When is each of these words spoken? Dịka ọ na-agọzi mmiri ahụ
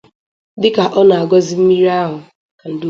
Dịka 0.61 0.83
ọ 0.99 1.01
na-agọzi 1.07 1.53
mmiri 1.59 1.89
ahụ 2.01 2.17